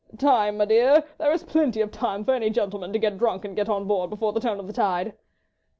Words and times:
"Time, 0.17 0.57
m'dear? 0.57 1.03
There 1.19 1.31
is 1.31 1.43
plenty 1.43 1.79
of 1.79 1.91
time 1.91 2.25
for 2.25 2.33
any 2.33 2.49
gentleman 2.49 2.91
to 2.91 2.97
get 2.97 3.19
drunk 3.19 3.45
and 3.45 3.55
get 3.55 3.69
on 3.69 3.85
board 3.87 4.09
before 4.09 4.33
the 4.33 4.39
turn 4.39 4.59
of 4.59 4.65
the 4.65 4.73
tide." 4.73 5.13